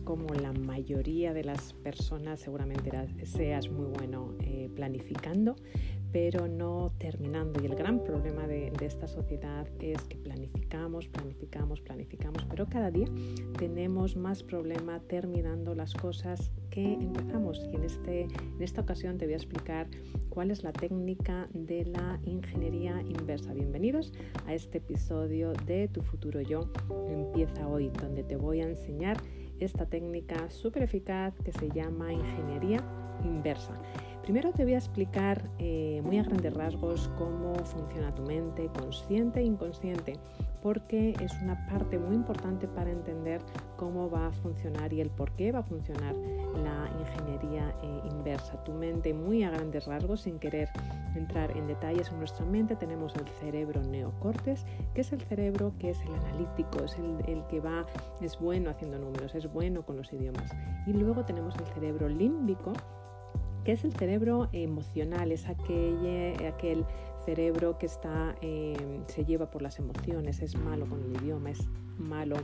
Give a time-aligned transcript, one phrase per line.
[0.00, 2.90] como la mayoría de las personas, seguramente
[3.24, 5.54] seas muy bueno eh, planificando,
[6.10, 7.62] pero no terminando.
[7.62, 13.06] Y el gran problema de, esta sociedad es que planificamos, planificamos, planificamos, pero cada día
[13.58, 17.60] tenemos más problema terminando las cosas que empezamos.
[17.72, 19.88] Y en, este, en esta ocasión te voy a explicar
[20.30, 23.54] cuál es la técnica de la ingeniería inversa.
[23.54, 24.12] Bienvenidos
[24.46, 26.72] a este episodio de Tu futuro yo
[27.08, 29.16] empieza hoy, donde te voy a enseñar
[29.60, 32.80] esta técnica súper eficaz que se llama ingeniería
[33.24, 33.74] inversa.
[34.26, 39.38] Primero te voy a explicar eh, muy a grandes rasgos cómo funciona tu mente, consciente
[39.38, 40.14] e inconsciente,
[40.64, 43.40] porque es una parte muy importante para entender
[43.76, 48.64] cómo va a funcionar y el por qué va a funcionar la ingeniería eh, inversa.
[48.64, 50.70] Tu mente muy a grandes rasgos, sin querer
[51.14, 55.90] entrar en detalles en nuestra mente, tenemos el cerebro neocortes, que es el cerebro que
[55.90, 57.86] es el analítico, es el, el que va,
[58.20, 60.50] es bueno haciendo números, es bueno con los idiomas.
[60.84, 62.72] Y luego tenemos el cerebro límbico,
[63.66, 66.84] que es el cerebro emocional, es aquel, aquel
[67.24, 71.68] cerebro que está, em, se lleva por las emociones, es malo con el idioma, es
[71.98, 72.36] malo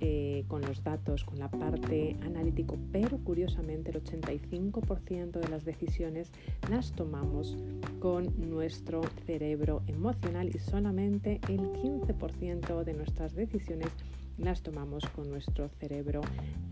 [0.00, 6.32] eh, con los datos, con la parte analítico, pero curiosamente el 85% de las decisiones
[6.68, 7.56] las tomamos
[8.00, 13.90] con nuestro cerebro emocional y solamente el 15% de nuestras decisiones
[14.38, 16.20] las tomamos con nuestro cerebro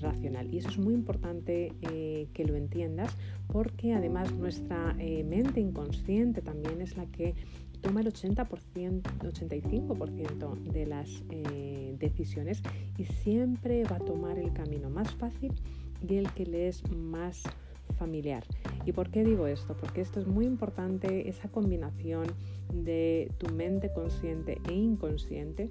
[0.00, 0.52] racional.
[0.52, 3.16] Y eso es muy importante eh, que lo entiendas
[3.48, 7.34] porque además nuestra eh, mente inconsciente también es la que
[7.80, 12.62] toma el 80%, 85% de las eh, decisiones
[12.98, 15.52] y siempre va a tomar el camino más fácil
[16.06, 17.42] y el que le es más
[17.98, 18.44] familiar.
[18.84, 19.76] ¿Y por qué digo esto?
[19.76, 22.26] Porque esto es muy importante, esa combinación
[22.72, 25.68] de tu mente consciente e inconsciente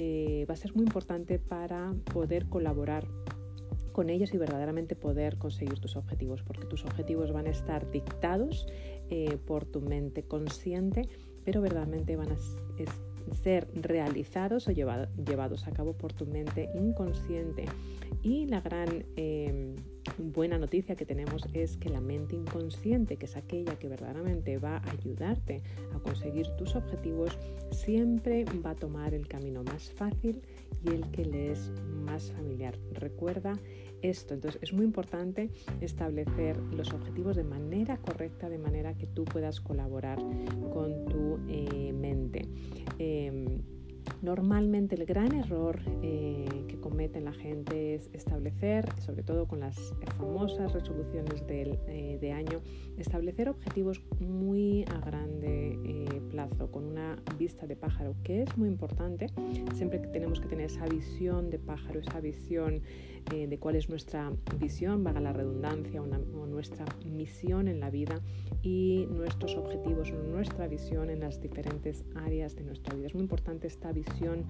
[0.00, 3.08] eh, va a ser muy importante para poder colaborar
[3.90, 8.68] con ellos y verdaderamente poder conseguir tus objetivos, porque tus objetivos van a estar dictados
[9.10, 11.08] eh, por tu mente consciente,
[11.44, 12.36] pero verdaderamente van a
[13.32, 17.66] ser realizados o llevados a cabo por tu mente inconsciente.
[18.22, 19.74] Y la gran eh,
[20.18, 24.76] buena noticia que tenemos es que la mente inconsciente, que es aquella que verdaderamente va
[24.76, 25.62] a ayudarte
[25.94, 27.38] a conseguir tus objetivos,
[27.70, 30.42] siempre va a tomar el camino más fácil
[30.84, 31.70] y el que le es
[32.04, 32.74] más familiar.
[32.92, 33.58] Recuerda
[34.02, 35.50] esto, entonces es muy importante
[35.80, 40.18] establecer los objetivos de manera correcta, de manera que tú puedas colaborar
[40.72, 42.48] con tu eh, mente.
[42.98, 43.58] Em,
[44.22, 49.94] Normalmente el gran error eh, que comete la gente es establecer, sobre todo con las
[50.16, 52.60] famosas resoluciones del, eh, de año,
[52.96, 56.37] establecer objetivos muy a grande eh, plazo,
[56.70, 59.26] con una vista de pájaro, que es muy importante.
[59.74, 62.82] Siempre tenemos que tener esa visión de pájaro, esa visión
[63.30, 68.20] de cuál es nuestra visión, vaga la redundancia, o nuestra misión en la vida
[68.62, 73.06] y nuestros objetivos, nuestra visión en las diferentes áreas de nuestra vida.
[73.06, 74.44] Es muy importante esta visión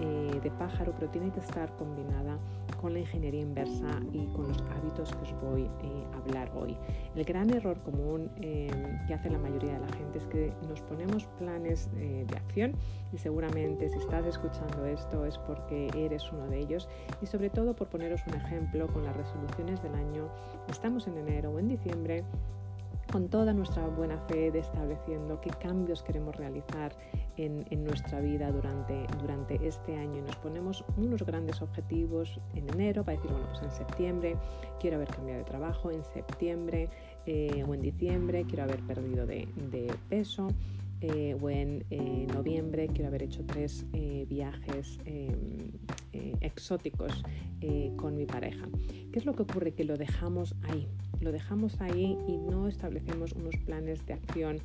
[0.00, 2.38] eh, de pájaro, pero tiene que estar combinada
[2.80, 6.76] con la ingeniería inversa y con los hábitos que os voy eh, a hablar hoy.
[7.14, 8.70] El gran error común eh,
[9.06, 12.72] que hace la mayoría de la gente es que nos ponemos planes de acción.
[13.12, 16.88] Y seguramente si estás escuchando esto es porque eres uno de ellos.
[17.20, 20.28] Y sobre todo por poneros un ejemplo con las resoluciones del año,
[20.68, 22.24] estamos en enero o en diciembre
[23.10, 26.92] con toda nuestra buena fe de estableciendo qué cambios queremos realizar
[27.36, 30.18] en, nuestra vida durante, durante este año.
[30.18, 34.36] Y nos ponemos unos grandes objetivos en enero para decir, bueno, pues en septiembre
[34.78, 36.88] quiero haber cambiado de trabajo, en septiembre
[37.26, 39.48] eh, o en diciembre quiero haber perdido de,
[40.08, 40.48] peso.
[41.00, 43.86] Eh, o en eh, noviembre quiero haber hecho tres
[44.28, 44.98] viajes
[46.12, 47.22] em, exóticos
[47.96, 48.66] con mi pareja.
[49.12, 49.72] ¿Qué es lo que ocurre?
[49.74, 50.88] Que lo dejamos ahí,
[51.20, 54.60] lo dejamos ahí y no establecemos unos planes de acción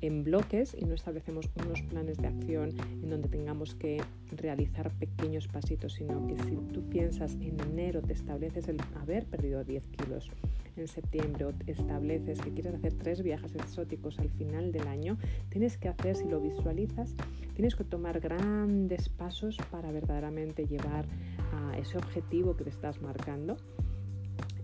[0.00, 2.70] en bloques y no establecemos unos planes de acción
[3.02, 4.02] en donde tengamos que
[4.32, 9.62] realizar pequeños pasitos, sino que si tú piensas en enero, te estableces el haber perdido
[9.62, 10.30] 10 kilos,
[10.76, 15.18] en septiembre o estableces que quieres hacer tres viajes exóticos al final del año,
[15.50, 17.14] tienes que hacer, si lo visualizas,
[17.54, 23.56] tienes que tomar grandes pasos para verdaderamente llevar a ese objetivo que te estás marcando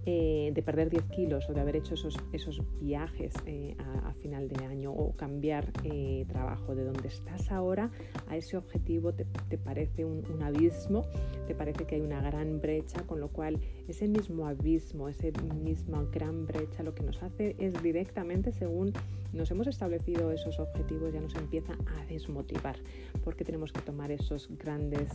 [0.08, 4.46] eh, de perder 10 kilos o de haber hecho esos, esos viajes eh, a, final
[4.46, 7.90] de año o cambiar eh, trabajo de donde estás ahora
[8.28, 9.24] a ese objetivo te,
[9.58, 11.02] parece un, abismo,
[11.48, 13.58] te parece que hay una gran brecha, con lo cual
[13.88, 18.92] ese mismo abismo, esa misma gran brecha lo que nos hace es directamente según
[19.32, 22.76] nos hemos establecido esos objetivos ya nos empieza a desmotivar
[23.24, 25.10] porque tenemos que tomar esos grandes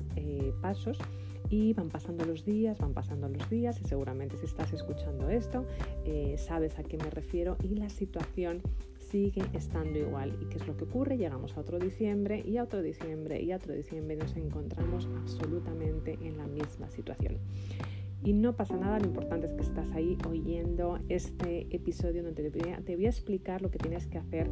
[0.61, 0.97] pasos
[1.49, 5.66] y van pasando los días, van pasando los días y seguramente si estás escuchando esto
[6.06, 8.62] eh, sabes a qué me refiero y la situación
[9.12, 10.38] sigue estando igual.
[10.42, 11.18] ¿Y qué es lo que ocurre?
[11.18, 16.18] Llegamos a otro diciembre y a otro diciembre y a otro diciembre nos encontramos absolutamente
[16.22, 17.38] en la misma situación.
[18.24, 22.95] Y no pasa nada, lo importante es que estás ahí oyendo este episodio donde te
[22.95, 24.50] voy a, explicar lo que tienes que hacer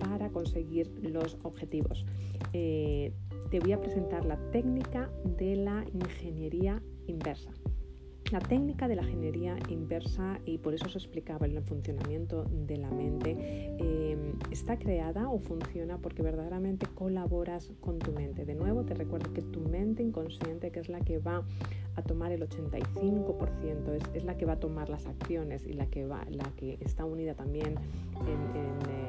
[0.00, 2.04] para conseguir los objetivos.
[2.52, 3.12] Eh,
[3.50, 5.08] te voy a presentar la técnica
[5.38, 7.52] de la ingeniería inversa.
[8.32, 12.90] La técnica de la ingeniería inversa, y por eso os explicaba el funcionamiento de la
[12.90, 18.46] mente, eh, está creada o funciona porque verdaderamente colaboras con tu mente.
[18.46, 21.44] De nuevo, te recuerdo que tu mente inconsciente, que es la que va
[21.94, 26.06] a tomar el 85%, es, la que va a tomar las acciones y la que,
[26.06, 29.01] va, la que está unida también eh,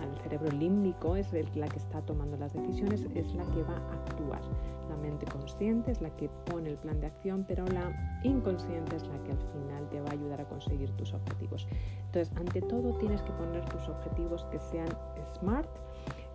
[0.00, 3.92] al cerebro límbico, es la que está tomando las decisiones, es la que va a
[4.06, 4.40] actuar.
[4.88, 7.92] La mente consciente es la que pone el plan de acción, pero la
[8.22, 11.66] inconsciente es la que al final te va a ayudar a conseguir tus objetivos.
[12.06, 14.88] Entonces, ante todo, tienes que poner tus objetivos que sean
[15.38, 15.68] smart,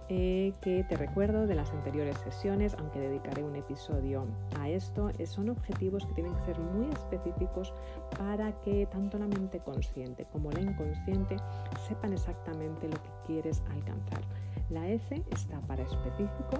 [0.09, 4.25] eh, que te recuerdo de las anteriores sesiones, aunque dedicaré un episodio
[4.59, 7.73] a esto, eh, son objetivos que tienen que ser muy específicos
[8.17, 11.37] para que tanto la mente consciente como la inconsciente
[11.87, 14.21] sepan exactamente lo que quieres alcanzar.
[14.69, 16.59] La S está para específico,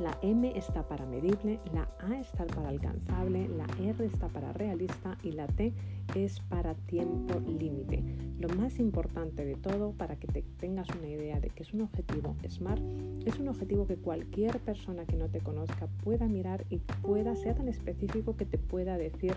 [0.00, 5.18] la M está para medible, la A está para alcanzable, la R está para realista
[5.22, 5.74] y la T
[6.14, 8.02] es para tiempo límite.
[8.38, 11.82] Lo más importante de todo, para que te tengas una idea de que es un
[11.82, 12.82] objetivo SMART,
[13.26, 17.56] es un objetivo que cualquier persona que no te conozca pueda mirar y pueda ser
[17.56, 19.34] tan específico que te pueda decir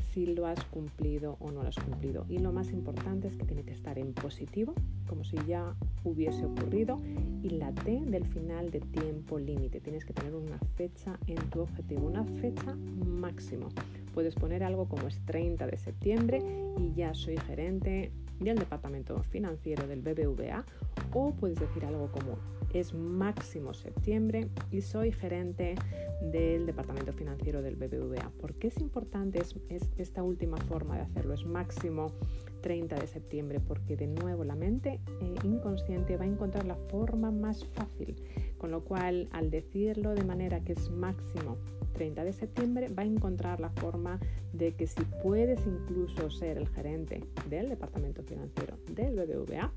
[0.00, 2.24] si lo has cumplido o no lo has cumplido.
[2.28, 4.74] Y lo más importante es que tiene que estar en positivo,
[5.06, 5.74] como si ya
[6.04, 7.00] hubiese ocurrido,
[7.42, 9.80] y la T del final de tiempo límite.
[9.80, 12.74] Tienes que tener una fecha en tu objetivo, una fecha
[13.06, 13.68] máximo.
[14.14, 16.42] Puedes poner algo como es 30 de septiembre
[16.78, 18.10] y ya soy gerente
[18.40, 20.64] del departamento financiero del BBVA
[21.12, 22.38] o puedes decir algo como
[22.72, 25.74] es máximo septiembre y soy gerente
[26.20, 28.30] del departamento financiero del BBVA.
[28.40, 29.54] ¿Por qué es importante es,
[29.96, 31.34] esta última forma de hacerlo?
[31.34, 32.12] Es máximo
[32.60, 37.30] 30 de septiembre porque de nuevo la mente eh, inconsciente va a encontrar la forma
[37.30, 38.16] más fácil,
[38.58, 41.56] con lo cual al decirlo de manera que es máximo
[41.94, 44.20] 30 de septiembre va a encontrar la forma
[44.52, 49.72] de que si puedes incluso ser el gerente del departamento financiero del BBVA,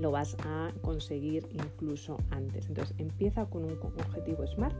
[0.00, 2.68] lo vas a conseguir incluso antes.
[2.68, 4.74] Entonces empieza con un objetivo SMART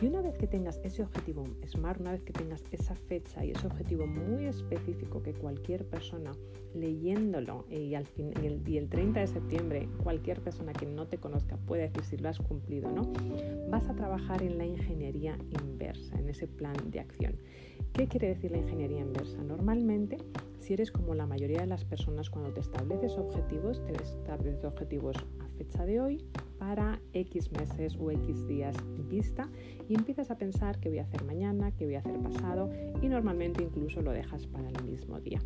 [0.00, 3.52] y una vez que tengas ese objetivo SMART, una vez que tengas esa fecha y
[3.52, 6.32] ese objetivo muy específico que cualquier persona
[6.74, 8.32] leyéndolo y, al fin,
[8.66, 12.28] y el, 30 de septiembre cualquier persona que no te conozca puede decir si lo
[12.28, 13.12] has cumplido o no,
[13.70, 17.36] vas a trabajar en la ingeniería inversa, en ese plan de acción.
[17.94, 19.42] ¿Qué quiere decir la ingeniería inversa?
[19.42, 20.18] Normalmente
[20.58, 25.16] si eres como la mayoría de las personas cuando te estableces objetivos, te estableces objetivos
[25.40, 26.24] a fecha de hoy
[26.58, 28.76] para X meses o X días
[29.08, 29.48] vista
[29.88, 32.70] y empiezas a pensar qué voy a hacer mañana, qué voy a hacer pasado
[33.00, 35.40] y normalmente incluso lo dejas para el mismo día.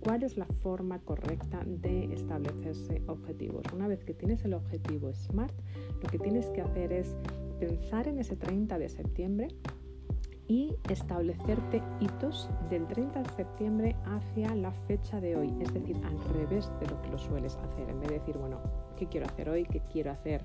[0.00, 3.64] ¿Cuál es la forma correcta de establecerse objetivos?
[3.72, 5.54] Una vez que tienes el objetivo SMART,
[6.02, 7.16] lo que tienes que hacer es
[7.58, 9.48] pensar en ese 30 de septiembre
[10.48, 16.18] y establecerte hitos del 30 de septiembre hacia la fecha de hoy, es decir, al
[16.34, 18.60] revés de lo que lo sueles hacer, en vez de decir, bueno,
[18.96, 19.64] ¿qué quiero hacer hoy?
[19.64, 20.42] ¿Qué quiero hacer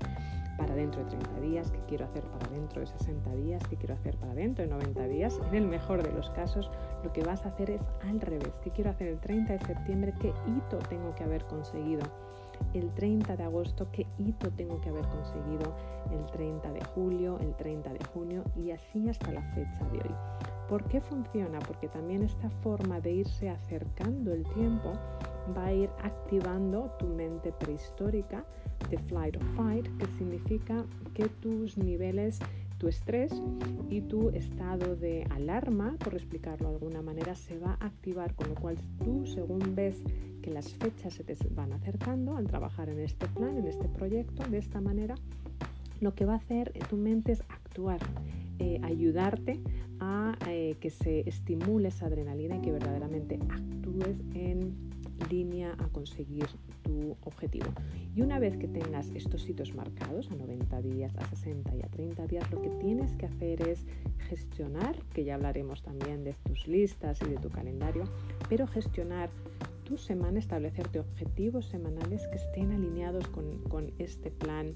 [0.58, 1.70] para dentro de 30 días?
[1.70, 3.62] ¿Qué quiero hacer para dentro de 60 días?
[3.68, 5.40] ¿Qué quiero hacer para dentro de 90 días?
[5.48, 6.70] En el mejor de los casos,
[7.04, 8.52] lo que vas a hacer es al revés.
[8.62, 10.14] ¿Qué quiero hacer el 30 de septiembre?
[10.20, 12.02] ¿Qué hito tengo que haber conseguido?
[12.74, 15.74] El 30 de agosto, qué hito tengo que haber conseguido
[16.10, 20.14] el 30 de julio, el 30 de junio y así hasta la fecha de hoy.
[20.68, 21.58] ¿Por qué funciona?
[21.60, 24.92] Porque también esta forma de irse acercando el tiempo
[25.56, 28.44] va a ir activando tu mente prehistórica
[28.88, 32.38] de flight or fight, que significa que tus niveles
[32.82, 33.30] tu estrés
[33.90, 38.48] y tu estado de alarma, por explicarlo de alguna manera, se va a activar, con
[38.48, 40.02] lo cual tú, según ves
[40.42, 44.42] que las fechas se te van acercando al trabajar en este plan, en este proyecto,
[44.50, 45.14] de esta manera,
[46.00, 48.00] lo que va a hacer tu mente es actuar,
[48.58, 49.60] eh, ayudarte
[50.00, 54.91] a eh, que se estimule esa adrenalina y que verdaderamente actúes en
[55.22, 56.46] línea a conseguir
[56.82, 57.66] tu objetivo.
[58.14, 61.88] Y una vez que tengas estos sitios marcados a 90 días, a 60 y a
[61.88, 63.86] 30 días, lo que tienes que hacer es
[64.28, 68.04] gestionar, que ya hablaremos también de tus listas y de tu calendario,
[68.48, 69.30] pero gestionar
[69.84, 74.74] tu semana, establecerte objetivos semanales que estén alineados con, con este plan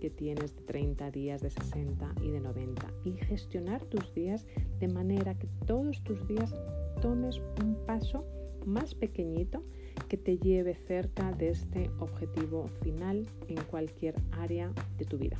[0.00, 4.46] que tienes de 30 días, de 60 y de 90 y gestionar tus días
[4.78, 6.54] de manera que todos tus días
[7.00, 8.24] tomes un paso
[8.66, 9.62] más pequeñito
[10.08, 15.38] que te lleve cerca de este objetivo final en cualquier área de tu vida.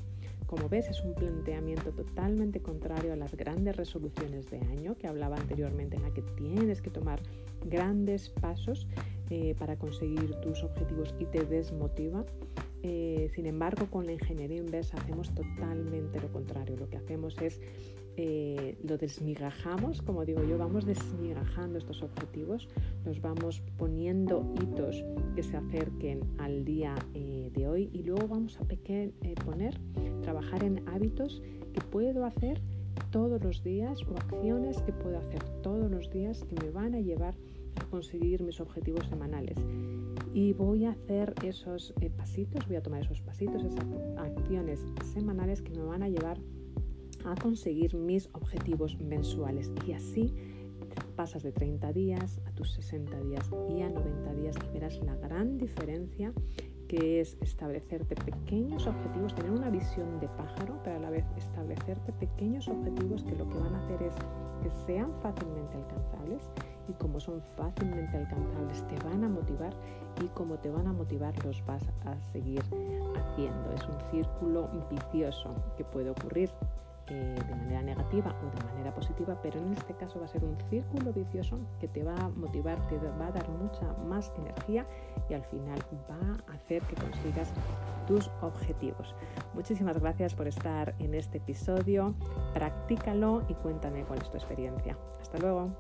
[0.49, 5.37] Como ves, es un planteamiento totalmente contrario a las grandes resoluciones de año que hablaba
[5.37, 7.21] anteriormente, en la que tienes que tomar
[7.67, 8.87] grandes pasos
[9.29, 12.25] eh, para conseguir tus objetivos y te desmotiva.
[12.83, 16.77] Eh, sin embargo, con la ingeniería inversa hacemos totalmente lo contrario.
[16.77, 17.61] Lo que hacemos es
[18.21, 22.69] eh, lo desmigajamos, como digo yo, vamos desmigajando estos objetivos,
[23.05, 25.05] nos vamos poniendo hitos
[25.37, 28.65] que se acerquen al día eh, de hoy y luego vamos a
[29.45, 29.79] poner,
[30.23, 31.41] trabajar en hábitos
[31.73, 32.61] que puedo hacer
[33.13, 37.01] todos los días o acciones que puedo hacer todos los días que me van a
[37.01, 37.37] llevar
[37.77, 39.57] a conseguir mis objetivos semanales.
[40.35, 43.87] Y voy a hacer esos eh, pasitos, voy a tomar esos pasitos, esas
[44.19, 44.85] acciones
[45.15, 46.41] semanales que me van a llevar
[47.33, 49.71] a conseguir mis objetivos mensuales.
[49.87, 50.35] Y así
[51.17, 55.17] pasas de 30 días a tus 60 días y a 90 días y verás la
[55.17, 56.33] gran diferencia
[56.89, 62.13] que es establecerte pequeños objetivos, tener una visión de pájaro, pero a la vez establecerte
[62.15, 64.15] pequeños objetivos que lo que van a hacer es
[64.63, 66.51] que sean fácilmente alcanzables.
[66.89, 69.75] Y como son fácilmente alcanzables te van a motivar
[70.25, 73.73] y como te van a motivar los vas a seguir haciendo.
[73.75, 76.51] Es un círculo vicioso que puede ocurrir
[77.11, 80.45] eh, de manera negativa o de manera positiva, pero en este caso va a ser
[80.45, 84.87] un círculo vicioso que te va a motivar, te va a dar mucha más energía
[85.29, 85.79] y al final
[86.11, 87.53] va a hacer que consigas
[88.07, 89.15] tus objetivos.
[89.55, 92.15] Muchísimas gracias por estar en este episodio,
[92.55, 94.97] practícalo y cuéntame cuál es tu experiencia.
[95.21, 95.71] Hasta luego.